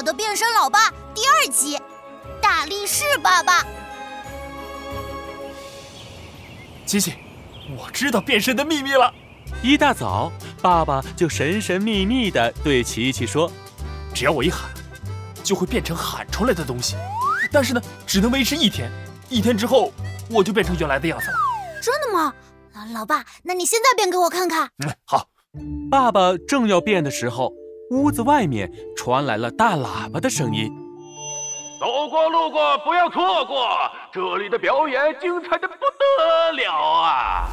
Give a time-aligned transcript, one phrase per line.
[0.00, 1.78] 我的变身老爸第二集，
[2.40, 3.62] 大力士爸爸。
[6.86, 7.12] 琪琪，
[7.76, 9.12] 我知道变身的秘密了。
[9.62, 10.32] 一大早，
[10.62, 13.52] 爸爸就神神秘秘地对琪琪说
[14.14, 14.70] ：“只要我一喊，
[15.44, 16.96] 就会变成喊出来的东西。
[17.52, 18.90] 但是呢，只能维持一天，
[19.28, 19.92] 一天之后
[20.30, 21.36] 我就变成原来的样子了。”
[21.84, 22.32] 真的吗？
[22.94, 24.70] 老爸，那你现在变给我看看。
[24.82, 25.26] 嗯，好。
[25.90, 27.52] 爸爸正要变的时候，
[27.90, 30.72] 屋子外面传来了大喇叭的声音
[31.80, 33.66] ：“走过路过不要错过，
[34.12, 37.48] 这里的表演精彩的不得了啊！”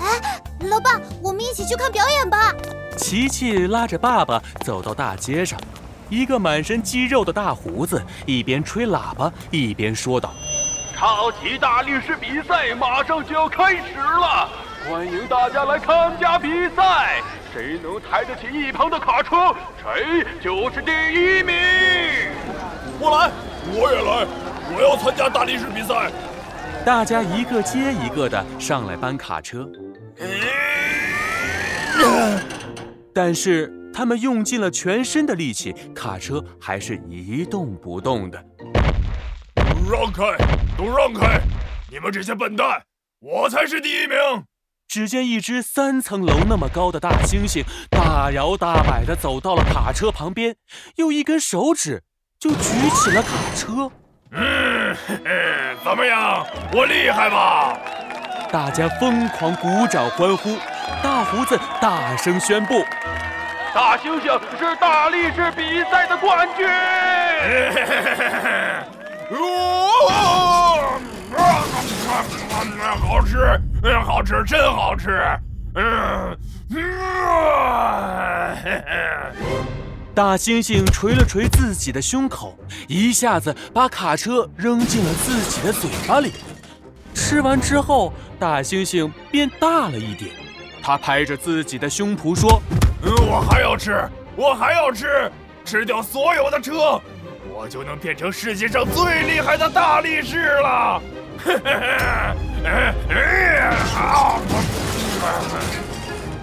[0.00, 2.54] 哎，老爸，我们一起去看表演吧。
[2.96, 5.60] 琪琪拉着爸爸走到大街上，
[6.08, 10.32] 一个满身肌肉的大胡子一边吹喇叭一边说道
[10.96, 14.48] ：“超级大力士比赛马上就要开始了。”
[14.88, 17.20] 欢迎大家来参加比赛，
[17.56, 21.54] 谁能抬得起一旁的卡车，谁就是第一名。
[23.00, 23.30] 我来，
[23.72, 24.26] 我也来，
[24.76, 26.12] 我要参加大力士比赛。
[26.84, 29.66] 大家一个接一个的上来搬卡车，
[33.14, 38.38] 但是他们用尽了全身的力气，卡车还是一动不动的。
[39.54, 40.36] 都让开，
[40.76, 41.40] 都让开！
[41.90, 42.82] 你们这些笨蛋，
[43.18, 44.18] 我才是第一名。
[44.88, 50.56] 只见一只三层楼那么高的大猩猩，大摇大摆地走到了卡车旁边，
[50.96, 52.02] 用一根手指
[52.38, 53.90] 就举起了卡车。
[54.32, 54.96] 嗯，
[55.84, 56.46] 怎么样？
[56.72, 57.76] 我厉害吧？
[58.50, 60.56] 大家疯狂鼓掌欢呼。
[61.02, 62.84] 大胡子大声宣布
[63.74, 66.64] ：“大猩猩是大力士比赛的冠军！
[73.02, 75.20] ”好吃，真好吃，真好吃！
[75.76, 76.36] 嗯，
[80.12, 86.32] 大猩猩捶了捶自己的胸口，一下子把卡车扔进了自己的嘴巴里。
[87.14, 90.32] 吃完之后，大猩猩变大了一点。
[90.82, 92.60] 他拍着自己的胸脯说
[93.24, 95.30] ：“我还要吃，我还要吃，
[95.64, 97.00] 吃掉所有的车，
[97.54, 101.00] 我就能变成世界上最厉害的大力士了！”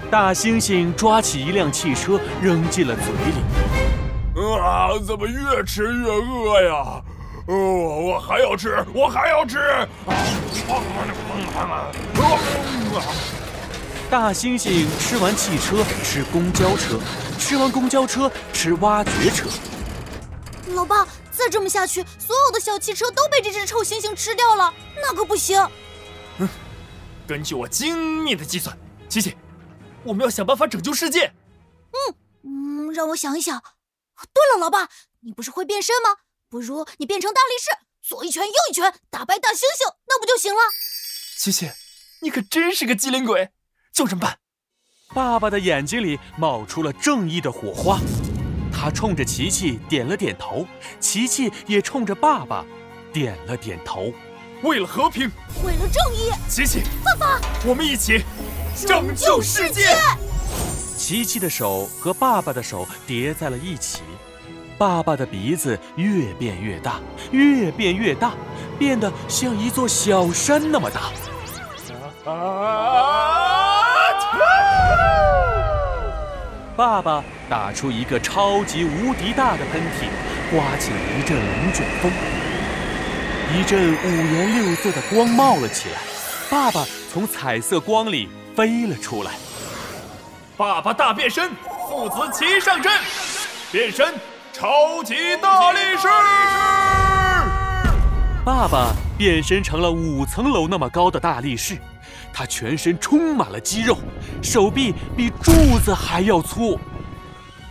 [0.09, 3.44] 大猩猩抓起一辆汽车扔进了嘴里。
[4.61, 4.89] 啊！
[5.06, 7.01] 怎么越吃越饿呀？
[7.47, 9.57] 哦，我还要吃，我还要吃！
[14.09, 17.00] 大猩猩吃完汽车，吃公交车，
[17.38, 19.50] 吃完公交车，吃挖掘车。
[20.73, 21.05] 老爸。
[21.35, 25.59] 再这么下去，所有的小汽车都被这只臭猩猩吃掉了，那可不行。
[26.39, 26.49] 嗯，
[27.27, 28.77] 根据我精密的计算，
[29.07, 29.35] 琪琪，
[30.03, 31.33] 我们要想办法拯救世界。
[31.91, 33.61] 嗯嗯，让我想一想。
[34.33, 34.89] 对了，老爸，
[35.22, 36.22] 你不是会变身吗？
[36.49, 40.59] 不如你变成大力士，左一拳右一拳打败大猩猩，那不就行了？
[41.38, 41.69] 琪琪，
[42.22, 43.49] 你可真是个机灵鬼，
[43.91, 44.39] 就这么办。
[45.13, 47.99] 爸爸的眼睛里冒出了正义的火花。
[48.72, 50.66] 他冲着琪琪点了点头，
[50.99, 52.66] 琪琪也冲着爸爸
[53.11, 54.11] 点了点头。
[54.63, 55.29] 为了和平，
[55.62, 58.24] 为了正义，琪琪，爸爸，我们一起
[58.88, 59.97] 拯救世界。
[60.97, 64.03] 琪琪的手和爸爸的手叠在了一起，
[64.78, 68.35] 爸爸的鼻子越变越大，越变越大，
[68.79, 71.12] 变得像一座小山那么大。
[76.78, 80.07] 爸爸打出一个超级无敌大的喷嚏，
[80.50, 82.09] 刮起了一阵龙卷风，
[83.51, 85.99] 一阵五颜六色的光冒了起来，
[86.49, 89.33] 爸爸从彩色光里飞了出来。
[90.57, 91.51] 爸爸大变身，
[91.87, 92.91] 父子齐上阵，
[93.71, 94.15] 变身
[94.51, 96.07] 超级大力士。
[98.45, 101.77] 爸爸变身成了五层楼那么高的大力士。
[102.33, 103.97] 他全身充满了肌肉，
[104.41, 105.51] 手臂比柱
[105.83, 106.79] 子还要粗。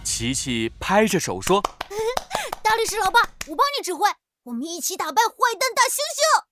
[0.04, 1.60] 琪琪拍着手说：
[2.62, 4.08] “大力士老爸，我帮你指挥，
[4.44, 6.46] 我们一起打败坏蛋大猩猩。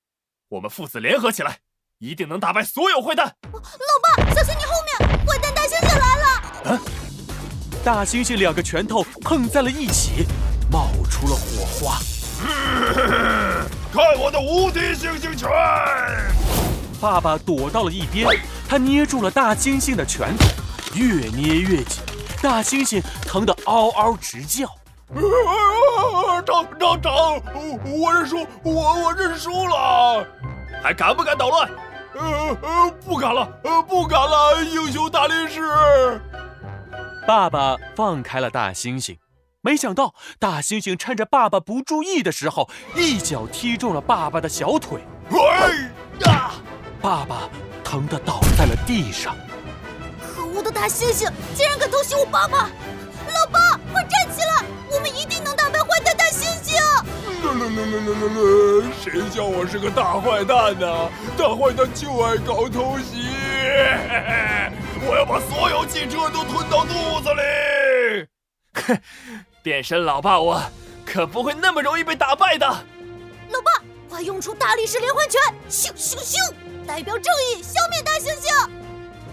[0.49, 1.59] 我们父子联合起来，
[1.99, 6.27] 一定能打败所有坏蛋。”老爸，小心你后面，坏蛋大猩猩来了！
[6.71, 6.81] 啊！
[7.85, 10.25] 大猩猩两个拳头碰在了一起，
[10.71, 11.99] 冒出了火花。
[13.93, 15.51] 看我的无敌猩猩拳！
[17.01, 18.29] 爸爸躲到了一边，
[18.69, 20.47] 他捏住了大猩猩的拳头，
[20.95, 22.01] 越捏越紧，
[22.41, 24.69] 大猩猩疼得嗷嗷直叫。
[26.47, 27.13] 长长长，
[27.85, 30.25] 我认输，我我认输了，
[30.83, 31.69] 还敢不敢捣乱？
[32.15, 36.21] 呃呃，不敢了，呃不敢了，英雄大力士。
[37.27, 39.19] 爸爸放开了大猩猩，
[39.63, 45.71] 没想到大猩猩趁着爸爸不注意的时候，一脚踢中了爸爸的小腿，哎
[46.27, 46.53] 呀！
[47.01, 47.49] 爸爸
[47.83, 49.35] 疼得倒在了地上。
[50.21, 52.69] 可恶的大猩猩竟然敢偷袭我爸爸！
[53.33, 54.50] 老爸，快站起来！
[58.13, 58.93] 啦啦啦啦啦！
[59.01, 61.11] 谁叫我是个大坏蛋呢？
[61.37, 63.29] 大坏蛋就爱搞偷袭！
[65.07, 68.27] 我要把所有汽车都吞到肚子里！
[68.75, 68.99] 哼，
[69.63, 70.61] 变身老爸我
[71.07, 72.67] 可不会那么容易被打败的。
[72.67, 75.41] 老爸，快用出大力士连环拳！
[75.69, 76.37] 咻咻咻！
[76.87, 78.69] 代表正义，消灭大猩猩！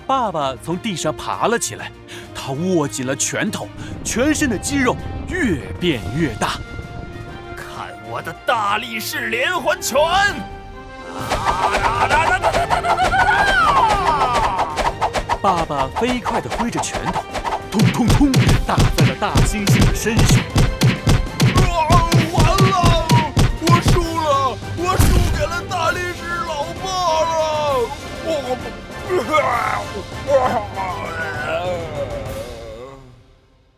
[0.05, 1.91] 爸爸从地上爬了起来，
[2.33, 3.67] 他握紧了拳头，
[4.05, 4.95] 全身的肌肉
[5.27, 6.53] 越变越大。
[8.17, 9.95] 我的大力士连环拳！
[15.39, 17.21] 爸爸飞快地挥着拳头，
[17.69, 18.31] 通通通，
[18.65, 20.66] 打在了大猩猩的身上。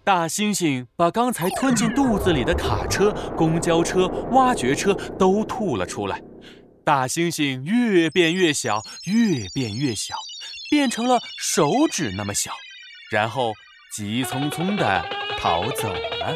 [0.09, 6.19] 大猩猩把刚才吞进肚子里的卡车、公交车、挖掘车都吐了出来。
[6.83, 10.15] 大猩猩越变越小，越变越小，
[10.71, 12.53] 变成了手指那么小，
[13.11, 13.53] 然后
[13.93, 15.05] 急匆匆地
[15.39, 16.35] 逃走了。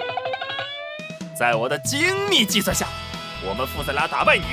[1.36, 2.88] 在我的精密计算下，
[3.44, 4.44] 我们父子俩打败你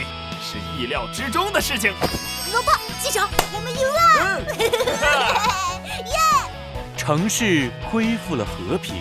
[0.41, 1.93] 是意料之中的事情。
[2.55, 4.41] 老爸，机长，我们赢了！
[6.07, 6.17] 耶！
[7.11, 8.95] 城市恢复了和平，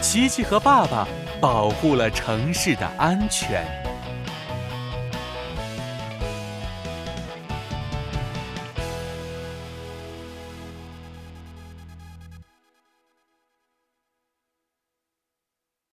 [0.00, 1.04] 琪琪和爸爸
[1.40, 3.66] 保护了城市的安全。